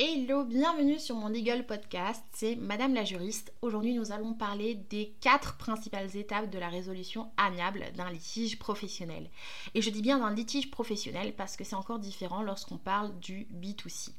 [0.00, 3.52] Hello, bienvenue sur mon Legal Podcast, c'est Madame la juriste.
[3.62, 9.28] Aujourd'hui nous allons parler des quatre principales étapes de la résolution amiable d'un litige professionnel.
[9.74, 13.48] Et je dis bien d'un litige professionnel parce que c'est encore différent lorsqu'on parle du
[13.52, 14.10] B2C.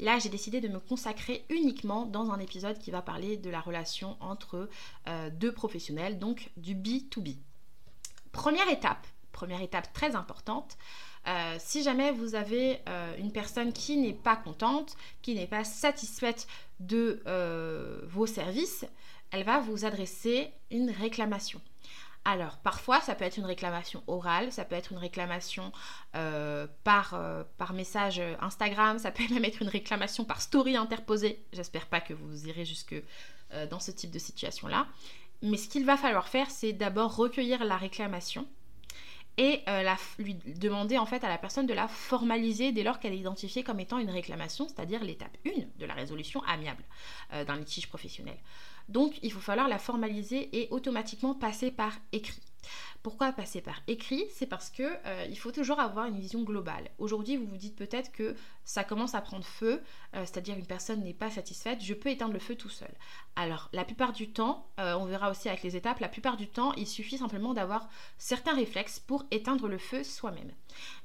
[0.00, 3.60] Là j'ai décidé de me consacrer uniquement dans un épisode qui va parler de la
[3.60, 4.68] relation entre
[5.06, 7.36] euh, deux professionnels, donc du B2B.
[8.32, 10.76] Première étape, première étape très importante,
[11.26, 15.64] euh, si jamais vous avez euh, une personne qui n'est pas contente, qui n'est pas
[15.64, 16.46] satisfaite
[16.80, 18.86] de euh, vos services,
[19.30, 21.60] elle va vous adresser une réclamation.
[22.24, 25.72] Alors, parfois, ça peut être une réclamation orale, ça peut être une réclamation
[26.12, 27.18] par,
[27.56, 31.42] par message Instagram, ça peut même être une réclamation par story interposée.
[31.54, 32.94] J'espère pas que vous irez jusque
[33.70, 34.86] dans ce type de situation-là.
[35.40, 38.46] Mais ce qu'il va falloir faire, c'est d'abord recueillir la réclamation
[39.40, 43.14] et euh, lui demander en fait à la personne de la formaliser dès lors qu'elle
[43.14, 46.84] est identifiée comme étant une réclamation, c'est-à-dire l'étape 1 de la résolution amiable
[47.32, 48.36] euh, d'un litige professionnel.
[48.90, 52.42] Donc il faut falloir la formaliser et automatiquement passer par écrit.
[53.02, 54.26] Pourquoi passer par écrit?
[54.34, 56.90] C'est parce que euh, il faut toujours avoir une vision globale.
[56.98, 58.34] Aujourd'hui, vous vous dites peut-être que
[58.64, 59.82] ça commence à prendre feu,
[60.14, 62.90] euh, c'est-à-dire une personne n'est pas satisfaite, je peux éteindre le feu tout seul.
[63.36, 66.46] Alors, la plupart du temps, euh, on verra aussi avec les étapes, la plupart du
[66.46, 67.88] temps, il suffit simplement d'avoir
[68.18, 70.52] certains réflexes pour éteindre le feu soi-même.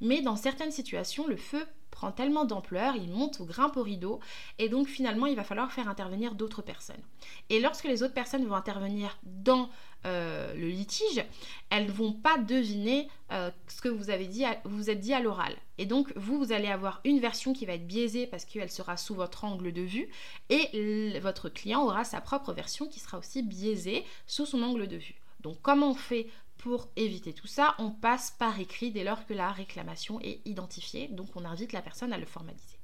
[0.01, 1.65] Mais dans certaines situations, le feu
[1.95, 4.19] prend tellement d'ampleur, il monte ou grimpe au rideau,
[4.59, 7.01] et donc finalement il va falloir faire intervenir d'autres personnes.
[7.49, 9.69] Et lorsque les autres personnes vont intervenir dans
[10.05, 11.23] euh, le litige,
[11.69, 15.19] elles ne vont pas deviner euh, ce que vous avez dit, vous êtes dit à
[15.19, 15.55] l'oral.
[15.77, 18.97] Et donc vous, vous allez avoir une version qui va être biaisée parce qu'elle sera
[18.97, 20.07] sous votre angle de vue,
[20.49, 24.97] et votre client aura sa propre version qui sera aussi biaisée sous son angle de
[24.97, 25.15] vue.
[25.41, 29.33] Donc comment on fait pour éviter tout ça, on passe par écrit dès lors que
[29.33, 31.07] la réclamation est identifiée.
[31.09, 32.74] Donc on invite la personne à le formaliser.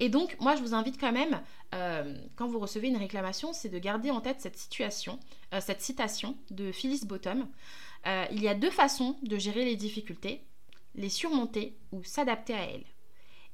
[0.00, 1.40] Et donc, moi, je vous invite quand même,
[1.74, 5.20] euh, quand vous recevez une réclamation, c'est de garder en tête cette situation,
[5.52, 7.48] euh, cette citation de Phyllis Bottom.
[8.06, 10.44] Euh, il y a deux façons de gérer les difficultés,
[10.94, 12.84] les surmonter ou s'adapter à elles.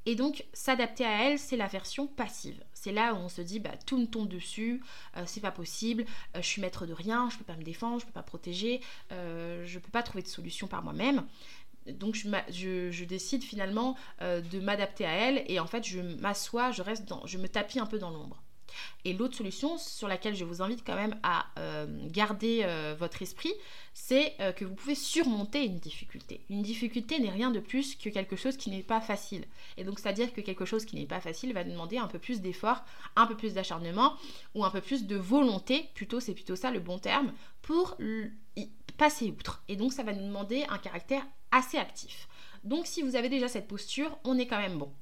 [0.06, 2.64] Et donc, s'adapter à elles, c'est la version passive.
[2.72, 4.82] C'est là où on se dit, bah, tout me tombe dessus,
[5.26, 8.12] c'est pas possible, je suis maître de rien, je peux pas me défendre, je peux
[8.12, 8.80] pas protéger,
[9.10, 11.26] je peux pas trouver de solution par moi-même
[11.86, 16.82] donc je, décide finalement euh, de m'adapter à elle et en fait je m'assois, je
[16.82, 18.42] reste je me tapis un peu dans l'ombre.
[19.04, 23.20] Et l'autre solution sur laquelle je vous invite quand même à euh, garder euh, votre
[23.20, 23.52] esprit,
[23.94, 26.40] c'est que vous pouvez surmonter une difficulté.
[26.48, 29.44] Une difficulté n'est rien de plus que quelque chose qui n'est pas facile.
[29.76, 32.40] Et donc c'est-à-dire que quelque chose qui n'est pas facile va demander un peu plus
[32.40, 32.84] d'effort,
[33.16, 34.14] un peu plus d'acharnement
[34.54, 37.96] ou un peu plus de volonté, plutôt c'est plutôt ça le bon terme, pour
[38.96, 39.64] passer outre.
[39.68, 42.28] Et donc ça va nous demander un caractère assez actif.
[42.64, 44.92] Donc si vous avez déjà cette posture, on est quand même bon.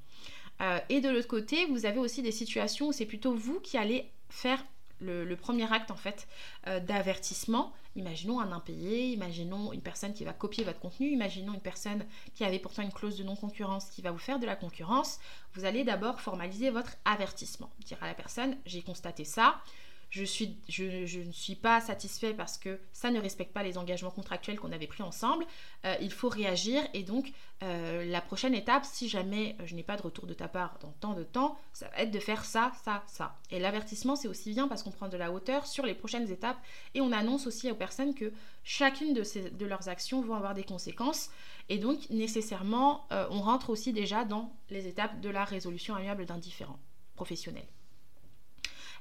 [0.61, 3.77] Euh, et de l'autre côté, vous avez aussi des situations où c'est plutôt vous qui
[3.77, 4.63] allez faire
[5.01, 6.27] le, premier acte en fait
[6.67, 7.73] euh, d'avertissement.
[7.95, 12.05] Imaginons un impayé, imaginons une personne qui va copier votre contenu, imaginons une personne
[12.35, 15.19] qui avait pourtant une clause de non-concurrence qui va vous faire de la concurrence.
[15.53, 17.71] Vous allez d'abord formaliser votre avertissement.
[17.85, 19.61] Dire à la personne, j'ai constaté ça,
[20.09, 24.09] je, suis, je, ne suis pas satisfait parce que ça ne respecte pas les engagements
[24.09, 25.45] contractuels qu'on avait pris ensemble.
[25.85, 27.31] Euh, il faut réagir et donc
[27.61, 30.91] euh, la prochaine étape, si jamais je n'ai pas de retour de ta part dans
[30.99, 33.37] tant de temps, ça va être de faire ça, ça, ça.
[33.51, 36.57] Et l'avertissement, c'est aussi bien parce qu'on prend de la hauteur sur les prochaines étapes
[36.95, 38.33] et on annonce aussi aux personnes que
[38.63, 41.29] chacune de, leurs actions vont avoir des conséquences.
[41.69, 46.25] Et donc, nécessairement, euh, on rentre aussi déjà dans les étapes de la résolution amiable
[46.25, 46.79] d'un différent
[47.15, 47.65] professionnel.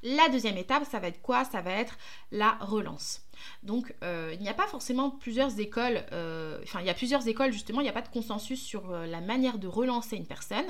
[0.02, 1.44] La deuxième étape, ça va être quoi?
[1.44, 1.98] Ça va être
[2.30, 3.22] la relance.
[3.62, 7.26] Donc euh, il n'y a pas forcément plusieurs écoles, euh, enfin il y a plusieurs
[7.28, 10.26] écoles justement, il n'y a pas de consensus sur euh, la manière de relancer une
[10.26, 10.66] personne.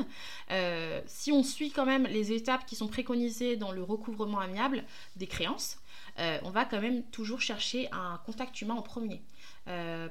[1.07, 4.85] si on suit quand même les étapes qui sont préconisées dans le recouvrement amiable
[5.17, 5.79] des créances,
[6.43, 9.23] on va quand même toujours chercher un contact humain en premier.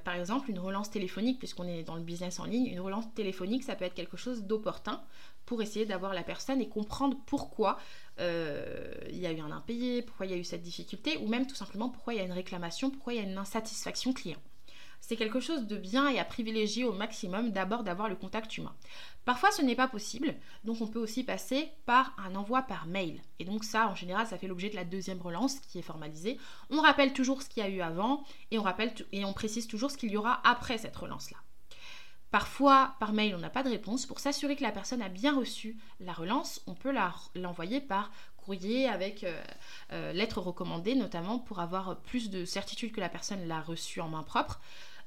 [0.03, 3.63] Par exemple, une relance téléphonique, puisqu'on est dans le business en ligne, une relance téléphonique,
[3.63, 5.01] ça peut être quelque chose d'opportun
[5.47, 7.79] pour essayer d'avoir la personne et comprendre pourquoi
[8.20, 11.28] euh, il y a eu un impayé, pourquoi il y a eu cette difficulté, ou
[11.28, 14.14] même tout simplement pourquoi il y a une réclamation, pourquoi il y a une insatisfaction
[14.14, 14.40] client.
[15.02, 18.76] C'est quelque chose de bien et à privilégier au maximum d'abord d'avoir le contact humain.
[19.26, 23.22] Parfois ce n'est pas possible, donc on peut aussi passer par un envoi par mail.
[23.40, 26.38] Et donc ça en général ça fait l'objet de la deuxième relance qui est formalisée.
[26.70, 30.11] On rappelle toujours ce qu'il y a eu avant et on, précise toujours ce qu'il
[30.11, 31.38] y aura après cette relance-là.
[32.32, 34.05] Parfois, par mail, on n'a pas de réponse.
[34.05, 36.93] Pour s'assurer que la personne a bien reçu la relance, on peut
[37.35, 39.43] l'envoyer par courrier avec euh,
[39.91, 44.08] euh, lettre recommandée, notamment pour avoir plus de certitude que la personne l'a reçue en
[44.08, 44.61] main propre.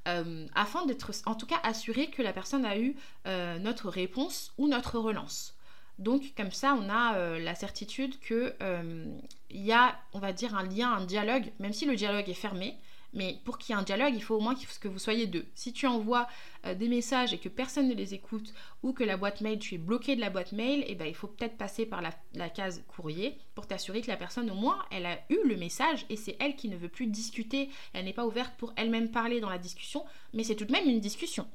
[0.09, 4.67] Euh, afin d'être en tout cas assuré que la personne a eu notre réponse ou
[4.67, 5.55] notre relance.
[6.01, 9.05] Donc comme ça, on a euh, la certitude qu'il euh,
[9.51, 12.75] y a, on va dire, un lien, un dialogue, même si le dialogue est fermé.
[13.13, 15.47] Mais pour qu'il y ait un dialogue, il faut au moins que vous soyez deux.
[15.55, 16.29] Si tu envoies
[16.67, 18.53] euh, des messages et que personne ne les écoute
[18.83, 21.15] ou que la boîte mail, tu es bloqué de la boîte mail, eh ben, il
[21.15, 24.79] faut peut-être passer par la, la, case courrier pour t'assurer que la personne, au moins,
[24.91, 27.69] elle a eu le message et c'est elle qui ne veut plus discuter.
[27.93, 30.89] Elle n'est pas ouverte pour elle-même parler dans la discussion, mais c'est tout de même
[30.89, 31.49] une discussion.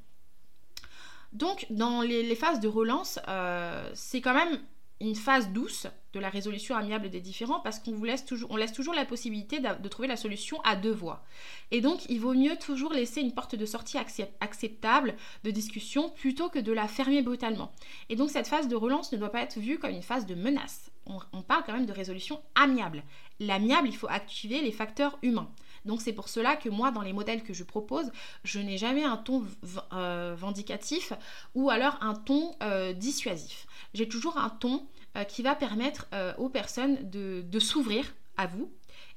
[1.35, 4.59] Donc, dans les, phases de relance, euh, c'est quand même
[5.01, 8.55] une phase douce de la résolution amiable des différends parce qu'on vous laisse toujours, on
[8.55, 11.25] laisse toujours la possibilité de, trouver la solution à deux voies.
[11.71, 13.97] Et donc, il vaut mieux toujours laisser une porte de sortie
[14.39, 17.73] acceptable de discussion plutôt que de la fermer brutalement.
[18.09, 20.35] Et donc, cette phase de relance ne doit pas être vue comme une phase de
[20.35, 20.91] menace.
[21.05, 23.03] on parle quand même de résolution amiable.
[23.39, 25.51] L'amiable, il faut activer les facteurs humains.
[25.85, 28.11] Donc c'est pour cela que moi, dans les modèles que je propose,
[28.43, 29.45] je n'ai jamais un ton
[29.93, 31.13] euh, vindicatif
[31.53, 33.67] ou alors un ton euh, dissuasif.
[33.93, 34.85] J'ai toujours un ton
[35.15, 38.71] euh, qui va permettre aux personnes de, s'ouvrir à vous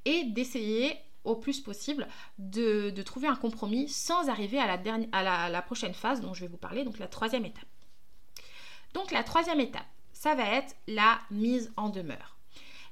[0.05, 2.07] et d'essayer au plus possible
[2.39, 6.43] de, trouver un compromis sans arriver à la, dernière, à la prochaine phase dont je
[6.43, 7.67] vais vous parler, donc la troisième étape.
[8.95, 12.38] Donc la troisième étape, ça va être la mise en demeure.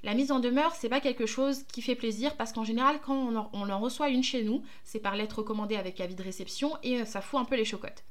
[0.06, 3.28] La mise en demeure, c'est pas quelque chose qui fait plaisir parce qu'en général, quand
[3.52, 7.00] on en, reçoit une chez nous, c'est par lettre recommandée avec avis de réception et
[7.00, 8.04] euh, ça fout un peu les chocottes.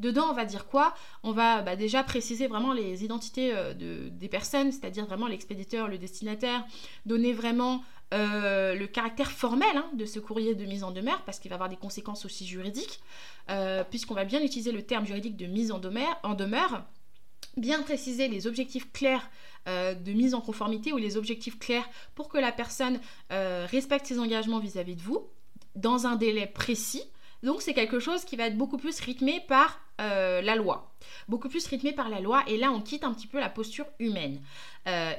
[0.00, 0.92] Dedans, on va dire quoi?
[1.22, 3.74] On va bah, déjà préciser vraiment les identités euh,
[4.10, 6.64] des personnes, c'est-à-dire vraiment l'expéditeur, le destinataire,
[7.06, 11.38] donner vraiment euh, le caractère formel hein, de ce courrier de mise en demeure, parce
[11.38, 12.98] qu'il va avoir des conséquences aussi juridiques,
[13.90, 16.84] puisqu'on va bien utiliser le terme juridique de mise en demeure
[17.56, 19.30] bien préciser les objectifs clairs
[19.68, 23.00] euh, de mise en conformité ou les objectifs clairs pour que la personne
[23.32, 25.26] euh, respecte ses engagements vis-à-vis de vous
[25.74, 27.02] dans un délai précis.
[27.46, 30.92] Donc c'est quelque chose qui va être beaucoup plus rythmé par euh, la loi.
[31.28, 33.86] Beaucoup plus rythmé par la loi et là on quitte un petit peu la posture
[33.98, 34.42] humaine.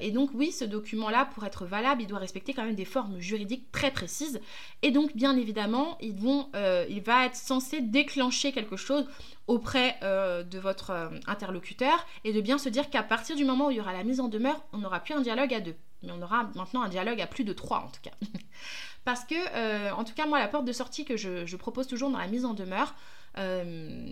[0.01, 3.19] et donc oui, ce document-là, pour être valable, il doit respecter quand même des formes
[3.19, 4.39] juridiques très précises.
[4.81, 6.49] Et donc bien évidemment, vont,
[6.89, 9.07] il va être censé déclencher quelque chose
[9.47, 13.67] auprès euh, de votre euh, interlocuteur et de bien se dire qu'à partir du moment
[13.67, 15.75] où il y aura la mise en demeure, on n'aura plus un dialogue à deux,
[16.03, 18.11] mais on aura maintenant un dialogue à plus de trois en tout cas.
[19.07, 22.09] Parce que, euh, en tout cas, moi, la porte de sortie que je, propose toujours
[22.09, 22.93] dans la mise en demeure,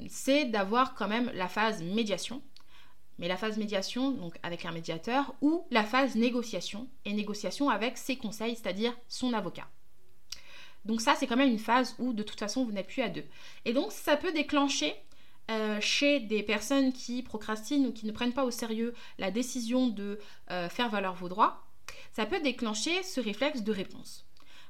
[0.07, 2.41] c'est d'avoir quand même la phase médiation.
[3.19, 7.97] Mais la phase médiation, donc avec un médiateur, ou la phase négociation, et négociation avec
[7.97, 9.67] ses conseils, c'est-à-dire son avocat.
[10.85, 13.09] Donc ça, c'est quand même une phase où de toute façon, vous n'êtes plus à
[13.09, 13.25] deux.
[13.65, 14.95] Et donc, ça peut déclencher
[15.51, 19.89] euh, chez des personnes qui procrastinent ou qui ne prennent pas au sérieux la décision
[19.89, 20.19] de
[20.51, 21.65] euh, faire valoir vos droits,
[22.13, 24.24] ça peut déclencher ce réflexe de réponse.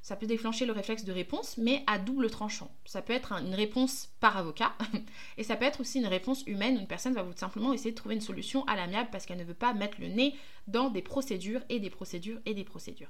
[0.06, 2.70] Ça peut déclencher le réflexe de réponse, mais à double tranchant.
[2.86, 4.72] Ça peut être une réponse par avocat,
[5.40, 7.90] et ça peut être aussi une réponse humaine où une personne va vous simplement essayer
[7.90, 10.36] de trouver une solution à l'amiable parce qu'elle ne veut pas mettre le nez
[10.68, 13.10] dans des procédures et des procédures et des procédures.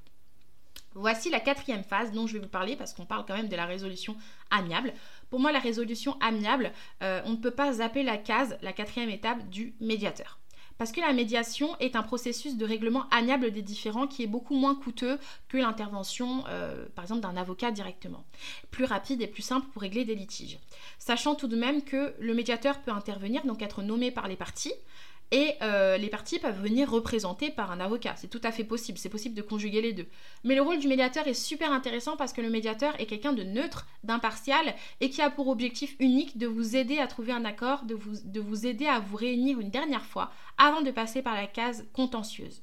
[0.93, 3.57] Voici la quatrième phase dont je vais vous parler parce qu'on parle quand même de
[3.57, 4.15] la résolution
[4.49, 4.93] amiable.
[5.29, 6.71] Pour moi, la résolution amiable,
[7.03, 10.39] euh, on ne peut pas zapper la case, la quatrième étape du médiateur.
[10.77, 14.55] Parce que la médiation est un processus de règlement amiable des différends qui est beaucoup
[14.55, 18.25] moins coûteux que l'intervention, euh, par exemple, d'un avocat directement.
[18.71, 20.59] Plus rapide et plus simple pour régler des litiges.
[20.99, 24.73] Sachant tout de même que le médiateur peut intervenir, donc être nommé par les parties,
[25.31, 28.13] et euh, les parties peuvent venir représenter par un avocat.
[28.15, 30.07] C'est tout à fait possible, c'est possible de conjuguer les deux.
[30.43, 33.43] Mais le rôle du médiateur est super intéressant parce que le médiateur est quelqu'un de
[33.43, 37.83] neutre, d'impartial et qui a pour objectif unique de vous aider à trouver un accord,
[37.85, 41.35] de vous, de vous aider à vous réunir une dernière fois avant de passer par
[41.35, 42.61] la case contentieuse.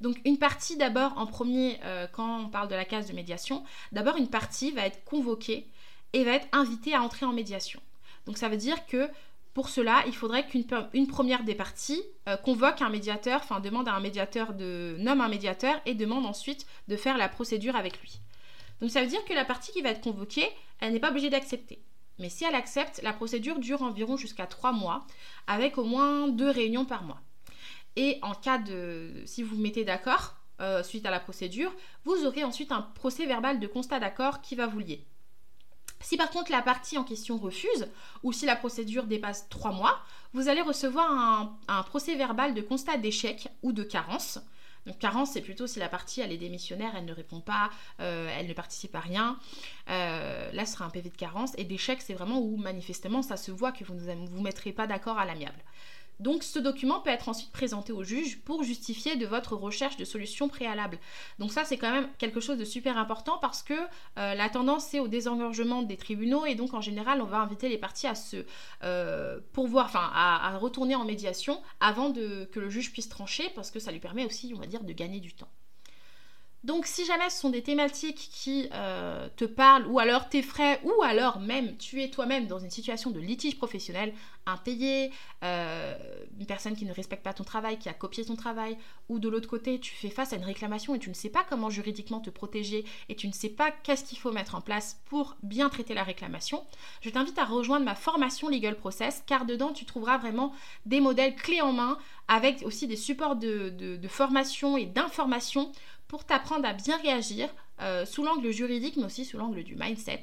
[0.00, 3.64] Donc une partie d'abord en premier, euh, quand on parle de la case de médiation,
[3.92, 5.66] d'abord une partie va être convoquée
[6.12, 7.80] et va être invitée à entrer en médiation.
[8.26, 9.08] Donc ça veut dire que
[9.54, 13.94] pour cela, il faudrait qu'une première des parties euh, convoque un médiateur, enfin demande à
[13.94, 18.18] un médiateur de nomme un médiateur et demande ensuite de faire la procédure avec lui.
[18.80, 20.48] Donc ça veut dire que la partie qui va être convoquée,
[20.80, 21.80] elle n'est pas obligée d'accepter.
[22.18, 25.06] Mais si elle accepte, la procédure dure environ jusqu'à trois mois,
[25.46, 27.20] avec au moins deux réunions par mois.
[27.94, 31.72] Et en cas de, si vous vous mettez d'accord euh, suite à la procédure,
[32.04, 35.06] vous aurez ensuite un procès verbal de constat d'accord qui va vous lier.
[36.04, 37.88] Si par contre la partie en question refuse,
[38.22, 39.98] ou si la procédure dépasse 3 mois,
[40.34, 41.10] vous allez recevoir
[41.66, 44.38] un, procès verbal de constat d'échec ou de carence.
[44.84, 47.70] Donc carence, c'est plutôt si la partie elle est démissionnaire, elle ne répond pas,
[48.00, 49.38] euh, elle ne participe à rien.
[49.88, 51.52] Euh, là, ce sera un PV de carence.
[51.56, 54.86] Et d'échec, c'est vraiment où manifestement ça se voit que vous ne vous mettrez pas
[54.86, 55.64] d'accord à l'amiable.
[56.20, 60.04] Donc ce document peut être ensuite présenté au juge pour justifier de votre recherche de
[60.04, 60.98] solutions préalables.
[61.38, 63.74] Donc ça c'est quand même quelque chose de super important parce que
[64.18, 67.68] euh, la tendance c'est au désengorgement des tribunaux et donc en général on va inviter
[67.68, 68.44] les parties à se
[68.82, 73.80] euh, pourvoir, enfin à, retourner en médiation avant que le juge puisse trancher parce que
[73.80, 75.48] ça lui permet aussi on va dire de gagner du temps.
[76.64, 80.42] Donc si jamais ce sont des thématiques qui euh, te parlent, ou alors tes
[80.82, 84.14] ou alors même tu es toi-même dans une situation de litige professionnel,
[84.46, 85.10] un payé,
[85.42, 85.94] euh,
[86.38, 88.78] une personne qui ne respecte pas ton travail, qui a copié ton travail,
[89.10, 91.44] ou de l'autre côté tu fais face à une réclamation et tu ne sais pas
[91.46, 95.02] comment juridiquement te protéger et tu ne sais pas qu'est-ce qu'il faut mettre en place
[95.04, 96.64] pour bien traiter la réclamation,
[97.02, 100.54] je t'invite à rejoindre ma formation Legal Process car dedans tu trouveras vraiment
[100.86, 105.70] des modèles clés en main avec aussi des supports de formation et d'information
[106.14, 107.48] pour t'apprendre à bien réagir
[107.80, 110.22] euh, sous l'angle juridique, mais aussi sous l'angle du mindset,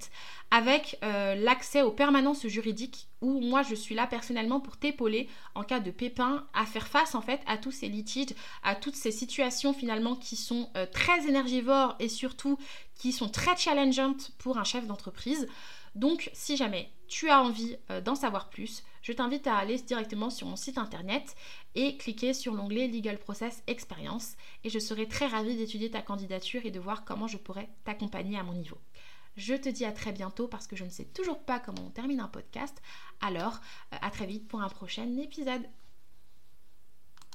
[0.50, 5.64] avec euh, l'accès aux permanences juridiques, où moi je suis là personnellement pour t'épauler en
[5.64, 8.34] cas de pépin, à faire face en fait à tous ces litiges,
[8.64, 12.58] à toutes ces situations finalement qui sont euh, très énergivores et surtout
[12.96, 15.50] qui sont très challengeantes pour un chef d'entreprise.
[15.96, 20.48] Donc si jamais tu as envie d'en savoir plus, je t'invite à aller directement sur
[20.48, 21.36] mon site internet
[21.76, 26.66] et cliquer sur l'onglet Legal Process Experience et je serai très ravie d'étudier ta candidature
[26.66, 28.78] et de voir comment je pourrais t'accompagner à mon niveau.
[29.38, 31.90] Je te dis à très bientôt parce que je ne sais toujours pas comment on
[31.90, 32.82] termine un podcast.
[33.22, 33.62] Alors,
[33.94, 35.66] euh, à très vite pour un prochain épisode.